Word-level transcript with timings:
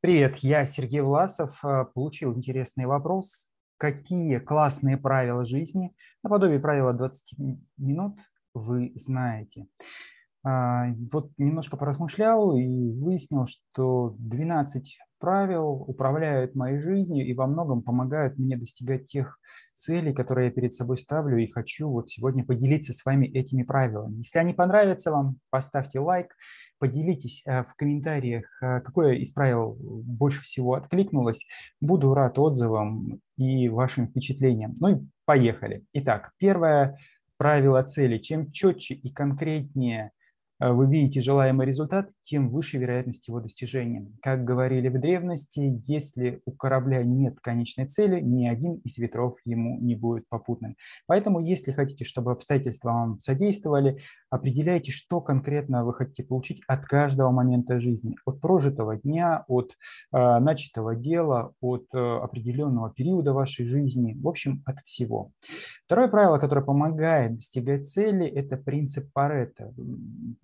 Привет, 0.00 0.36
я 0.42 0.64
Сергей 0.64 1.00
Власов. 1.00 1.58
Э, 1.64 1.84
получил 1.92 2.32
интересный 2.32 2.86
вопрос. 2.86 3.48
Какие 3.78 4.38
классные 4.38 4.96
правила 4.96 5.44
жизни, 5.44 5.92
наподобие 6.22 6.60
правила 6.60 6.92
20 6.92 7.34
минут, 7.78 8.16
вы 8.54 8.92
знаете? 8.94 9.66
А, 10.44 10.86
вот 11.12 11.32
немножко 11.36 11.76
поразмышлял 11.76 12.56
и 12.56 12.92
выяснил, 12.92 13.48
что 13.48 14.14
12 14.20 14.98
правил 15.18 15.82
управляют 15.88 16.54
моей 16.54 16.78
жизнью 16.78 17.26
и 17.26 17.34
во 17.34 17.48
многом 17.48 17.82
помогают 17.82 18.38
мне 18.38 18.56
достигать 18.56 19.06
тех 19.06 19.40
целей, 19.74 20.12
которые 20.12 20.46
я 20.46 20.52
перед 20.52 20.72
собой 20.72 20.98
ставлю 20.98 21.38
и 21.38 21.50
хочу 21.50 21.88
вот 21.90 22.08
сегодня 22.08 22.44
поделиться 22.44 22.92
с 22.92 23.04
вами 23.04 23.26
этими 23.26 23.64
правилами. 23.64 24.18
Если 24.18 24.38
они 24.38 24.54
понравятся 24.54 25.10
вам, 25.10 25.38
поставьте 25.50 25.98
лайк, 25.98 26.36
Поделитесь 26.78 27.42
э, 27.44 27.64
в 27.64 27.74
комментариях, 27.74 28.44
э, 28.62 28.80
какое 28.80 29.14
из 29.14 29.32
правил 29.32 29.76
больше 29.80 30.42
всего 30.42 30.74
откликнулось. 30.74 31.46
Буду 31.80 32.14
рад 32.14 32.38
отзывам 32.38 33.20
и 33.36 33.68
вашим 33.68 34.08
впечатлениям. 34.08 34.76
Ну 34.80 34.88
и 34.88 35.00
поехали. 35.24 35.84
Итак, 35.92 36.32
первое 36.38 36.98
правило 37.36 37.82
цели. 37.82 38.18
Чем 38.18 38.52
четче 38.52 38.94
и 38.94 39.12
конкретнее 39.12 40.12
вы 40.60 40.86
видите 40.86 41.20
желаемый 41.20 41.66
результат, 41.66 42.10
тем 42.22 42.50
выше 42.50 42.78
вероятность 42.78 43.28
его 43.28 43.40
достижения. 43.40 44.06
Как 44.22 44.44
говорили 44.44 44.88
в 44.88 45.00
древности, 45.00 45.80
если 45.86 46.40
у 46.46 46.52
корабля 46.52 47.02
нет 47.02 47.38
конечной 47.40 47.86
цели, 47.86 48.20
ни 48.20 48.46
один 48.46 48.76
из 48.84 48.98
ветров 48.98 49.36
ему 49.44 49.78
не 49.80 49.94
будет 49.94 50.28
попутным. 50.28 50.76
Поэтому, 51.06 51.40
если 51.40 51.72
хотите, 51.72 52.04
чтобы 52.04 52.32
обстоятельства 52.32 52.90
вам 52.90 53.20
содействовали, 53.20 53.98
определяйте, 54.30 54.92
что 54.92 55.20
конкретно 55.20 55.84
вы 55.84 55.94
хотите 55.94 56.24
получить 56.24 56.60
от 56.66 56.84
каждого 56.84 57.30
момента 57.30 57.80
жизни. 57.80 58.16
От 58.24 58.40
прожитого 58.40 58.96
дня, 58.96 59.44
от 59.48 59.72
э, 60.12 60.38
начатого 60.38 60.96
дела, 60.96 61.52
от 61.60 61.86
э, 61.92 61.98
определенного 61.98 62.90
периода 62.90 63.32
вашей 63.32 63.66
жизни, 63.66 64.16
в 64.20 64.28
общем, 64.28 64.62
от 64.66 64.78
всего. 64.80 65.30
Второе 65.86 66.08
правило, 66.08 66.38
которое 66.38 66.64
помогает 66.64 67.34
достигать 67.34 67.88
цели, 67.88 68.26
это 68.26 68.56
принцип 68.56 69.10
Паретта 69.12 69.72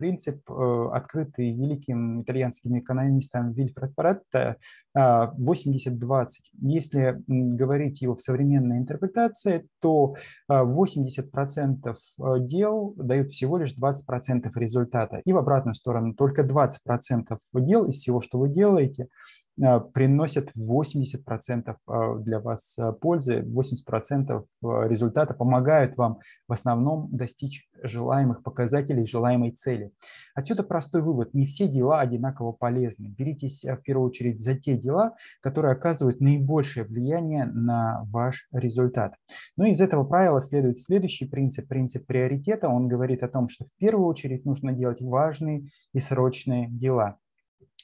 принцип, 0.05 0.43
э, 0.51 0.89
открытый 0.93 1.51
великим 1.53 2.21
итальянским 2.21 2.79
экономистом 2.79 3.53
Вильфред 3.53 3.95
Паретто, 3.95 4.57
80-20. 4.95 6.29
Если 6.61 7.23
говорить 7.27 8.03
его 8.03 8.15
в 8.15 8.21
современной 8.21 8.77
интерпретации, 8.77 9.67
то 9.81 10.15
80% 10.49 11.97
э, 12.19 12.39
дел 12.41 12.93
дают 12.99 13.31
всего 13.31 13.57
лишь 13.57 13.75
20% 13.75 14.51
результата. 14.57 15.23
И 15.25 15.33
в 15.33 15.39
обратную 15.39 15.75
сторону, 15.75 16.13
только 16.13 16.43
20% 16.43 17.39
дел 17.55 17.87
из 17.87 17.97
всего, 17.97 18.21
что 18.21 18.39
вы 18.39 18.51
делаете, 18.51 19.09
Э, 19.09 19.44
приносят 19.57 20.51
80% 20.57 21.77
э, 21.87 22.19
для 22.21 22.41
вас 22.41 22.75
э, 22.77 22.93
пользы, 22.93 23.41
80% 23.41 24.45
результата 24.63 25.33
помогают 25.33 25.97
вам 25.97 26.19
в 26.49 26.53
основном 26.53 27.09
достичь 27.13 27.69
желаемых 27.83 28.43
показателей, 28.43 29.07
желаемой 29.07 29.53
цели. 29.53 29.93
Отсюда 30.35 30.65
простой 30.65 31.03
вывод. 31.03 31.35
Не 31.35 31.47
все 31.47 31.69
дела 31.69 32.01
одинаково 32.01 32.53
полезны. 32.53 33.07
Беритесь 33.07 33.63
в 33.63 33.77
первую 33.83 34.09
очередь 34.09 34.41
за 34.41 34.55
те 34.55 34.77
дела, 34.77 35.15
которые 35.41 35.73
оказывают 35.73 36.21
наибольшее 36.21 36.85
влияние 36.85 37.45
на 37.45 38.03
ваш 38.11 38.49
результат. 38.53 39.15
Ну 39.57 39.67
и 39.67 39.71
из 39.71 39.81
этого 39.81 40.05
правила 40.05 40.41
следует 40.41 40.79
следующий 40.79 41.27
принцип, 41.27 41.69
принцип 41.69 42.07
приоритета. 42.07 42.69
Он 42.69 42.89
говорит 42.89 43.23
о 43.23 43.29
том, 43.29 43.49
что 43.49 43.65
в 43.65 43.73
первую 43.79 44.09
очередь 44.09 44.45
нужно 44.45 44.73
делать 44.73 45.01
важные 45.01 45.69
и 45.93 46.01
срочные 46.01 46.69
дела. 46.69 47.19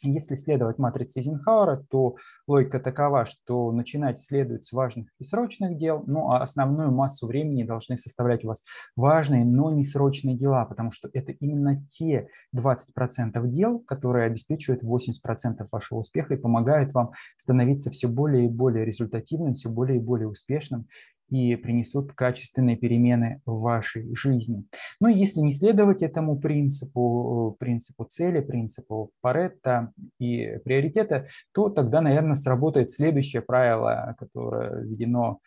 Если 0.02 0.34
следовать 0.34 0.78
матрице 0.78 1.20
Эйзенхауэра, 1.20 1.84
то 1.90 2.16
логика 2.46 2.80
такова, 2.80 3.26
что 3.26 3.70
начинать 3.70 4.18
следует 4.18 4.64
с 4.64 4.72
важных 4.72 5.08
и 5.18 5.24
срочных 5.24 5.76
дел, 5.76 6.02
ну 6.06 6.30
а 6.30 6.42
основную 6.42 6.90
массу 6.90 7.26
времени 7.26 7.64
должны 7.64 7.98
составлять 7.98 8.44
у 8.44 8.48
вас 8.48 8.62
важные, 8.96 9.44
но 9.44 9.70
не 9.70 9.84
срочные 9.84 10.36
дела, 10.36 10.64
потому 10.64 10.90
что 10.90 11.10
это 11.12 11.32
именно 11.32 11.84
те 11.90 12.28
20% 12.56 13.46
дел, 13.48 13.80
которые 13.80 14.24
обеспечивают 14.24 14.82
80% 14.82 15.66
вашего 15.70 15.98
успеха 15.98 16.34
и 16.34 16.38
помогают 16.38 16.94
вам 16.94 17.10
становиться 17.36 17.90
все 17.90 18.08
более 18.08 18.46
и 18.46 18.48
более 18.48 18.86
результативным, 18.86 19.54
все 19.54 19.68
более 19.68 19.98
и 19.98 20.02
более 20.02 20.28
успешным 20.28 20.86
и 21.30 21.56
принесут 21.56 22.12
качественные 22.12 22.76
перемены 22.76 23.40
в 23.46 23.60
вашей 23.60 24.14
жизни. 24.14 24.64
Но 25.00 25.08
если 25.08 25.40
не 25.40 25.52
следовать 25.52 26.02
этому 26.02 26.38
принципу, 26.38 27.56
принципу 27.58 28.04
цели, 28.04 28.40
принципу 28.40 29.10
Паретта 29.20 29.92
и 30.18 30.58
приоритета, 30.64 31.26
то 31.52 31.70
тогда, 31.70 32.00
наверное, 32.00 32.36
сработает 32.36 32.90
следующее 32.90 33.42
правило, 33.42 34.14
которое 34.18 34.82
введено 34.82 35.38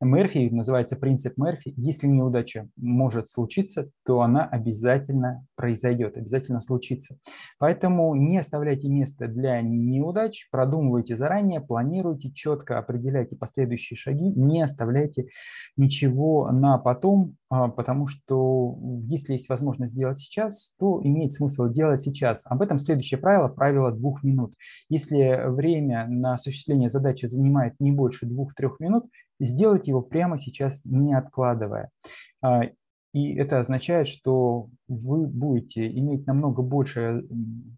Мерфи, 0.00 0.48
называется 0.50 0.96
принцип 0.96 1.38
Мерфи. 1.38 1.72
Если 1.76 2.06
неудача 2.06 2.68
может 2.76 3.30
случиться, 3.30 3.90
то 4.04 4.20
она 4.20 4.44
обязательно 4.44 5.46
произойдет, 5.56 6.16
обязательно 6.16 6.60
случится. 6.60 7.16
Поэтому 7.58 8.14
не 8.14 8.38
оставляйте 8.38 8.88
места 8.88 9.28
для 9.28 9.60
неудач, 9.62 10.48
продумывайте 10.50 11.16
заранее, 11.16 11.60
планируйте 11.60 12.30
четко, 12.32 12.78
определяйте 12.78 13.36
последующие 13.36 13.96
шаги, 13.96 14.30
не 14.30 14.62
оставляйте 14.62 15.28
ничего 15.76 16.50
на 16.50 16.78
потом, 16.78 17.36
а, 17.48 17.68
потому 17.68 18.08
что 18.08 18.78
если 19.06 19.34
есть 19.34 19.48
возможность 19.48 19.94
сделать 19.94 20.18
сейчас, 20.18 20.74
то 20.78 21.00
имеет 21.04 21.32
смысл 21.32 21.68
делать 21.68 22.00
сейчас. 22.00 22.44
Об 22.46 22.62
этом 22.62 22.78
следующее 22.78 23.18
правило, 23.18 23.48
правило 23.48 23.92
двух 23.92 24.22
минут. 24.24 24.54
Если 24.88 25.48
время 25.50 26.06
на 26.08 26.34
осуществление 26.34 26.90
задачи 26.90 27.26
занимает 27.26 27.74
не 27.78 27.92
больше 27.92 28.26
двух-трех 28.26 28.80
минут, 28.80 29.06
сделать 29.44 29.86
его 29.86 30.02
прямо 30.02 30.38
сейчас, 30.38 30.84
не 30.84 31.14
откладывая. 31.14 31.90
А, 32.42 32.62
и 33.14 33.36
это 33.36 33.60
означает, 33.60 34.08
что 34.08 34.70
вы 34.88 35.28
будете 35.28 35.88
иметь 35.88 36.26
намного 36.26 36.62
больше 36.62 37.24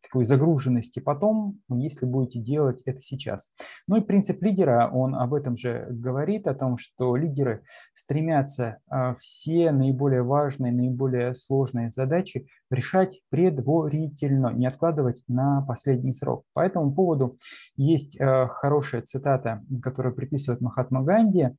такой 0.03 0.25
загруженности 0.25 0.99
потом, 0.99 1.60
если 1.69 2.06
будете 2.06 2.38
делать 2.41 2.81
это 2.87 3.03
сейчас. 3.03 3.50
Ну 3.87 3.97
и 3.97 4.00
принцип 4.00 4.43
лидера, 4.43 4.91
он 4.91 5.15
об 5.15 5.34
этом 5.34 5.59
же 5.59 5.88
говорит, 5.91 6.47
о 6.47 6.54
том, 6.54 6.78
что 6.78 7.16
лидеры 7.16 7.62
стремятся 7.93 8.78
а, 8.88 9.15
все 9.16 9.72
наиболее 9.72 10.22
важные, 10.22 10.72
наиболее 10.72 11.34
сложные 11.34 11.91
задачи 11.91 12.48
решать 12.71 13.21
предварительно, 13.31 14.49
не 14.49 14.66
откладывать 14.66 15.22
на 15.28 15.62
последний 15.62 16.12
срок. 16.12 16.44
По 16.53 16.60
этому 16.60 16.93
поводу 16.93 17.38
есть 17.77 18.21
а, 18.21 18.49
хорошая 18.49 19.03
цитата, 19.03 19.62
которую 19.82 20.15
приписывает 20.15 20.60
Махатма 20.60 21.03
Ганди. 21.03 21.50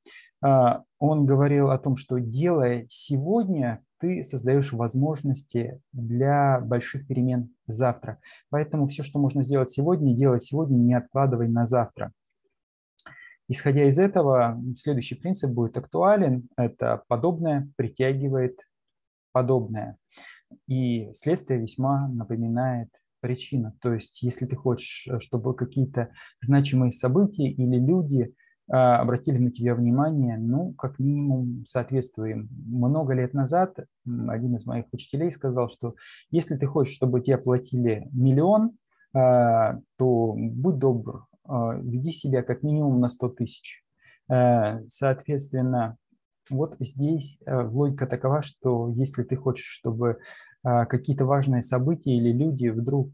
А, 0.42 0.84
он 1.00 1.26
говорил 1.26 1.70
о 1.70 1.78
том, 1.78 1.96
что 1.96 2.20
делая 2.20 2.86
сегодня, 2.90 3.82
ты 4.00 4.24
создаешь 4.24 4.74
возможности 4.74 5.82
для 5.92 6.60
больших 6.60 7.08
перемен 7.08 7.50
завтра. 7.66 8.20
Поэтому 8.50 8.86
все, 8.88 9.04
что 9.04 9.20
можно 9.20 9.44
сделать 9.44 9.72
сегодня, 9.72 10.16
делай 10.16 10.40
сегодня, 10.40 10.76
не 10.78 10.94
откладывай 10.94 11.48
на 11.48 11.66
завтра. 11.66 12.12
Исходя 13.50 13.86
из 13.86 13.98
этого, 13.98 14.62
следующий 14.78 15.16
принцип 15.16 15.50
будет 15.52 15.78
актуален. 15.78 16.50
Это 16.58 17.04
подобное 17.08 17.72
притягивает 17.78 18.60
подобное. 19.32 19.98
И 20.68 21.12
следствие 21.14 21.60
весьма 21.60 22.08
напоминает 22.08 22.90
причину. 23.20 23.74
То 23.82 23.94
есть, 23.94 24.22
если 24.22 24.46
ты 24.46 24.56
хочешь, 24.56 25.08
чтобы 25.20 25.56
какие-то 25.56 26.10
значимые 26.42 26.92
события 26.92 27.50
или 27.50 27.78
люди– 27.78 28.34
а, 28.70 29.00
обратили 29.00 29.38
на 29.38 29.52
тебя 29.52 29.76
внимание, 29.76 30.38
ну, 30.38 30.74
как 30.74 31.00
минимум, 31.00 31.64
соответствуем. 31.66 32.50
Много 32.68 33.14
лет 33.14 33.34
назад 33.34 33.78
один 34.06 34.56
из 34.56 34.66
моих 34.66 34.86
учителей 34.92 35.32
сказал, 35.32 35.70
что 35.70 35.96
если 36.32 36.58
ты 36.58 36.66
хочешь, 36.66 36.96
чтобы 36.96 37.22
тебе 37.22 37.38
платили 37.38 38.10
миллион, 38.12 38.72
а, 39.14 39.80
то 39.98 40.36
будь 40.38 40.80
добр, 40.80 41.28
а, 41.46 41.76
веди 41.76 42.12
себя 42.12 42.44
как 42.44 42.62
минимум 42.62 43.00
на 43.00 43.10
100 43.10 43.30
тысяч. 43.30 43.84
Соответственно, 44.90 45.96
вот 46.50 46.76
здесь 46.80 47.40
логика 47.46 48.08
такова, 48.08 48.42
что 48.42 48.90
если 48.96 49.24
ты 49.24 49.36
хочешь, 49.36 49.66
чтобы 49.66 50.20
какие-то 50.64 51.26
важные 51.26 51.62
события 51.62 52.16
или 52.16 52.32
люди 52.32 52.68
вдруг 52.68 53.10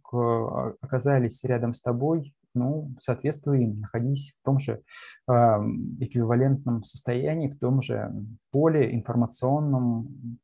оказались 0.81 1.43
рядом 1.43 1.73
с 1.73 1.81
тобой, 1.81 2.33
ну, 2.55 2.95
соответствуй 2.99 3.63
им, 3.63 3.79
находись 3.81 4.35
в 4.39 4.45
том 4.45 4.59
же 4.59 4.83
э, 5.27 5.31
эквивалентном 5.31 6.83
состоянии, 6.83 7.49
в 7.49 7.57
том 7.57 7.81
же 7.81 8.11
поле 8.51 8.93
информационном 8.93 10.39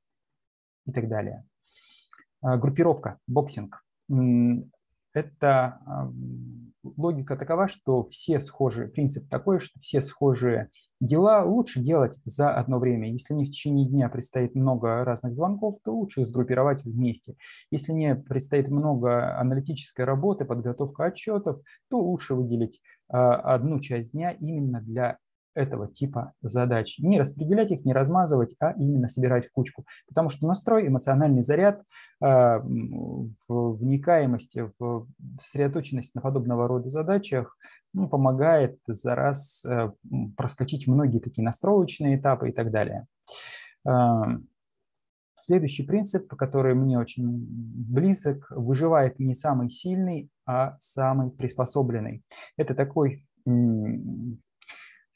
и 0.86 0.92
так 0.92 1.08
далее. 1.08 1.46
Э, 2.44 2.58
группировка, 2.58 3.20
боксинг. 3.28 3.84
Это 5.14 5.80
э, 5.86 6.90
логика 6.98 7.36
такова, 7.36 7.68
что 7.68 8.04
все 8.06 8.42
схожие, 8.42 8.88
принцип 8.88 9.30
такой, 9.30 9.60
что 9.60 9.80
все 9.80 10.02
схожие 10.02 10.70
Дела 11.00 11.46
лучше 11.46 11.80
делать 11.80 12.18
за 12.26 12.54
одно 12.54 12.78
время. 12.78 13.10
Если 13.10 13.34
не 13.34 13.46
в 13.46 13.50
течение 13.50 13.88
дня 13.88 14.10
предстоит 14.10 14.54
много 14.54 15.06
разных 15.06 15.34
звонков, 15.34 15.78
то 15.84 15.96
лучше 15.96 16.26
сгруппировать 16.26 16.84
вместе. 16.84 17.36
Если 17.72 17.94
не 17.94 18.16
предстоит 18.16 18.68
много 18.68 19.38
аналитической 19.40 20.04
работы, 20.04 20.44
подготовка 20.44 21.06
отчетов, 21.06 21.62
то 21.90 22.02
лучше 22.02 22.36
выделить 22.36 22.82
а, 23.08 23.36
одну 23.36 23.80
часть 23.80 24.12
дня 24.12 24.32
именно 24.32 24.82
для 24.82 25.18
этого 25.56 25.88
типа 25.88 26.34
задач. 26.42 27.00
Не 27.00 27.20
распределять 27.20 27.72
их, 27.72 27.86
не 27.86 27.94
размазывать, 27.94 28.56
а 28.60 28.72
именно 28.72 29.08
собирать 29.08 29.48
в 29.48 29.52
кучку. 29.52 29.86
Потому 30.08 30.30
что 30.30 30.48
настрой, 30.48 30.88
эмоциональный 30.88 31.42
заряд, 31.42 31.82
а, 32.22 32.60
вникаемость, 33.48 34.58
в 34.80 35.08
сосредоточенность 35.40 36.14
на 36.16 36.22
подобного 36.22 36.68
рода 36.68 36.90
задачах 36.90 37.58
ну, 37.94 38.08
помогает 38.08 38.80
за 38.88 39.16
раз 39.16 39.64
э, 39.66 39.92
проскочить 40.38 40.88
многие 40.88 41.20
такие 41.20 41.44
настроечные 41.44 42.18
этапы 42.18 42.50
и 42.50 42.52
так 42.52 42.72
далее. 42.72 43.08
А, 43.86 44.38
следующий 45.38 45.84
принцип, 45.84 46.28
который 46.36 46.76
мне 46.76 47.00
очень 47.00 47.26
близок, 47.28 48.48
выживает 48.52 49.20
не 49.20 49.34
самый 49.34 49.70
сильный, 49.70 50.30
а 50.46 50.76
самый 50.80 51.32
приспособленный. 51.32 52.24
Это 52.58 52.76
такой 52.76 53.26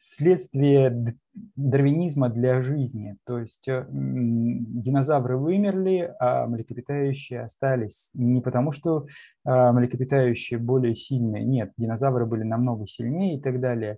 следствие 0.05 1.15
дарвинизма 1.55 2.29
для 2.29 2.61
жизни. 2.61 3.15
То 3.25 3.39
есть 3.39 3.67
э, 3.69 3.85
динозавры 3.89 5.37
вымерли, 5.37 6.13
а 6.19 6.45
млекопитающие 6.45 7.41
остались. 7.41 8.11
Не 8.13 8.41
потому, 8.41 8.73
что 8.73 9.07
а, 9.45 9.71
млекопитающие 9.71 10.59
более 10.59 10.95
сильные. 10.95 11.45
Нет, 11.45 11.71
динозавры 11.77 12.25
были 12.25 12.43
намного 12.43 12.85
сильнее 12.85 13.37
и 13.37 13.41
так 13.41 13.61
далее. 13.61 13.97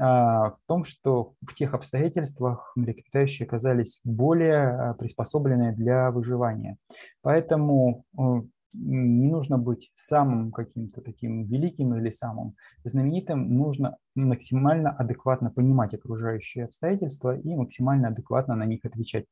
А 0.00 0.50
в 0.50 0.58
том, 0.66 0.84
что 0.84 1.34
в 1.46 1.54
тех 1.54 1.74
обстоятельствах 1.74 2.72
млекопитающие 2.76 3.44
оказались 3.44 4.00
более 4.04 4.68
а, 4.68 4.94
приспособлены 4.94 5.74
для 5.74 6.12
выживания. 6.12 6.76
Поэтому 7.20 8.04
э, 8.16 8.22
не 8.72 9.28
нужно 9.28 9.58
быть 9.58 9.90
самым 9.94 10.50
каким-то 10.52 11.00
таким 11.00 11.44
великим 11.44 11.94
или 11.94 12.10
самым 12.10 12.54
знаменитым, 12.84 13.54
нужно 13.54 13.98
максимально 14.14 14.90
адекватно 14.90 15.50
понимать 15.50 15.94
окружающие 15.94 16.64
обстоятельства 16.64 17.36
и 17.36 17.54
максимально 17.54 18.08
адекватно 18.08 18.54
на 18.54 18.64
них 18.64 18.84
отвечать. 18.84 19.26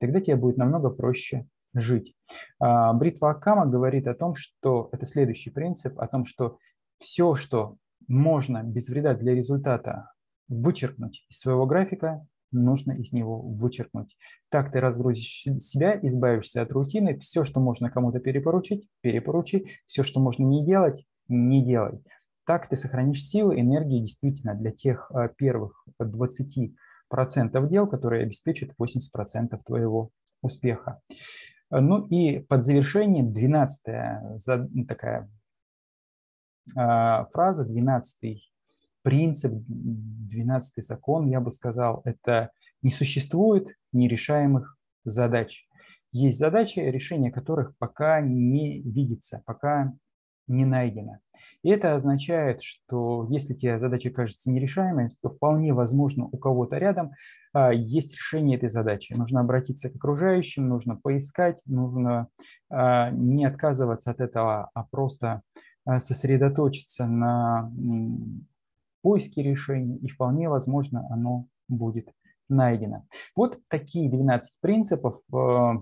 Тогда 0.00 0.20
тебе 0.20 0.36
будет 0.36 0.56
намного 0.56 0.90
проще 0.90 1.46
жить. 1.74 2.14
А, 2.58 2.92
Бритва 2.92 3.30
Акама 3.30 3.66
говорит 3.66 4.06
о 4.06 4.14
том, 4.14 4.34
что 4.34 4.88
это 4.92 5.04
следующий 5.04 5.50
принцип, 5.50 5.98
о 6.00 6.06
том, 6.08 6.24
что 6.24 6.58
все, 6.98 7.34
что 7.34 7.76
можно 8.08 8.62
без 8.62 8.88
вреда 8.88 9.14
для 9.14 9.34
результата 9.34 10.12
вычеркнуть 10.48 11.26
из 11.28 11.38
своего 11.38 11.66
графика, 11.66 12.26
нужно 12.52 12.92
из 12.92 13.12
него 13.12 13.40
вычеркнуть. 13.40 14.16
Так 14.50 14.72
ты 14.72 14.80
разгрузишь 14.80 15.44
себя, 15.60 15.98
избавишься 16.02 16.62
от 16.62 16.72
рутины. 16.72 17.18
Все, 17.18 17.44
что 17.44 17.60
можно 17.60 17.90
кому-то 17.90 18.20
перепоручить, 18.20 18.88
перепоручи. 19.00 19.66
Все, 19.86 20.02
что 20.02 20.20
можно 20.20 20.44
не 20.44 20.64
делать, 20.64 21.04
не 21.28 21.64
делай. 21.64 22.02
Так 22.46 22.68
ты 22.68 22.76
сохранишь 22.76 23.24
силы, 23.24 23.60
энергии 23.60 24.00
действительно 24.00 24.54
для 24.54 24.70
тех 24.70 25.10
а, 25.10 25.28
первых 25.28 25.84
20% 26.00 26.72
дел, 27.68 27.86
которые 27.88 28.22
обеспечат 28.22 28.70
80% 28.80 29.58
твоего 29.64 30.10
успеха. 30.42 31.00
Ну 31.70 32.06
и 32.06 32.38
под 32.38 32.64
завершение 32.64 33.24
12 33.24 34.86
такая 34.86 35.28
а, 36.76 37.26
фраза, 37.26 37.64
12 37.64 38.42
принцип, 39.06 39.52
12 39.68 40.84
закон, 40.84 41.28
я 41.28 41.40
бы 41.40 41.52
сказал, 41.52 42.02
это 42.04 42.50
не 42.82 42.90
существует 42.90 43.68
нерешаемых 43.92 44.76
задач. 45.04 45.68
Есть 46.10 46.40
задачи, 46.40 46.80
решение 46.80 47.30
которых 47.30 47.78
пока 47.78 48.20
не 48.20 48.82
видится, 48.82 49.44
пока 49.46 49.92
не 50.48 50.64
найдено. 50.64 51.18
И 51.62 51.70
это 51.70 51.94
означает, 51.94 52.62
что 52.62 53.28
если 53.30 53.54
тебе 53.54 53.78
задача 53.78 54.10
кажется 54.10 54.50
нерешаемой, 54.50 55.10
то 55.22 55.28
вполне 55.28 55.72
возможно 55.72 56.24
у 56.24 56.36
кого-то 56.36 56.76
рядом 56.76 57.12
а, 57.52 57.72
есть 57.72 58.16
решение 58.16 58.56
этой 58.56 58.70
задачи. 58.70 59.12
Нужно 59.12 59.38
обратиться 59.38 59.88
к 59.88 59.94
окружающим, 59.94 60.68
нужно 60.68 60.96
поискать, 60.96 61.60
нужно 61.64 62.26
а, 62.68 63.10
не 63.10 63.44
отказываться 63.44 64.10
от 64.10 64.18
этого, 64.20 64.68
а 64.74 64.82
просто 64.82 65.42
а, 65.84 66.00
сосредоточиться 66.00 67.06
на 67.06 67.70
поиске 69.02 69.42
решений, 69.42 69.96
и 69.98 70.08
вполне 70.08 70.48
возможно 70.48 71.06
оно 71.10 71.46
будет 71.68 72.12
найдено. 72.48 73.04
Вот 73.34 73.58
такие 73.68 74.10
12 74.10 74.60
принципов. 74.60 75.16
Э, 75.32 75.74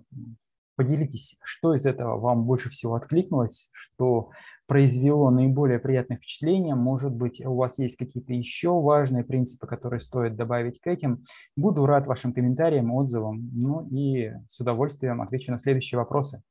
поделитесь, 0.77 1.37
что 1.43 1.75
из 1.75 1.87
этого 1.87 2.19
вам 2.19 2.45
больше 2.45 2.69
всего 2.69 2.95
откликнулось, 2.95 3.69
что 3.73 4.31
произвело 4.67 5.31
наиболее 5.31 5.79
приятное 5.79 6.17
впечатление. 6.17 6.75
Может 6.75 7.13
быть, 7.13 7.45
у 7.45 7.55
вас 7.55 7.79
есть 7.79 7.97
какие-то 7.97 8.33
еще 8.33 8.71
важные 8.81 9.25
принципы, 9.25 9.67
которые 9.67 10.01
стоит 10.01 10.37
добавить 10.37 10.81
к 10.81 10.87
этим. 10.87 11.25
Буду 11.57 11.87
рад 11.87 12.07
вашим 12.07 12.33
комментариям, 12.33 12.93
отзывам. 12.93 13.51
Ну 13.53 13.87
и 13.91 14.33
с 14.49 14.61
удовольствием 14.61 15.21
отвечу 15.21 15.53
на 15.53 15.59
следующие 15.59 15.99
вопросы. 15.99 16.43